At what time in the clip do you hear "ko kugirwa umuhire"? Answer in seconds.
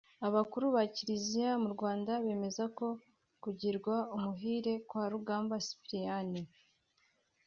2.77-4.73